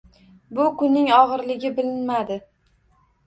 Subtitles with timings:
[0.59, 2.39] Bu kunning og`irligi bilinmadi